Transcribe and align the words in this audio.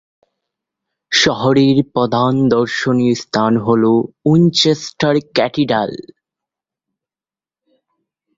শহরের 1.11 1.77
প্রধান 1.93 2.33
দর্শনীয় 2.49 3.15
স্থান 3.15 3.53
হল 3.57 3.83
উইনচেস্টার 4.25 5.15
ক্যাথিড্রাল। 5.35 5.91